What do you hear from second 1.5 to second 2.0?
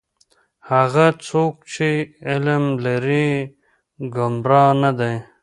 چې